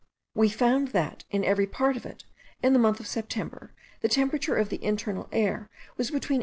We 0.33 0.49
found 0.49 0.87
that, 0.93 1.25
in 1.29 1.43
every 1.45 1.67
part 1.67 1.95
of 1.95 2.07
it, 2.07 2.23
in 2.63 2.73
the 2.73 2.79
month 2.79 2.99
of 2.99 3.05
September, 3.05 3.71
the 4.01 4.09
temperature 4.09 4.55
of 4.55 4.69
the 4.69 4.83
internal 4.83 5.29
air 5.31 5.69
was 5.95 6.09
between 6.09 6.39
18. 6.39 6.39